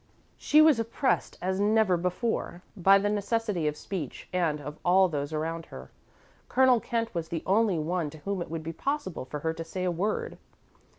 [0.39, 5.31] She was oppressed, as never before, by the necessity of speech, and, of all those
[5.31, 5.91] around her,
[6.49, 9.63] Colonel Kent was the only one to whom it would be possible for her to
[9.63, 10.39] say a word.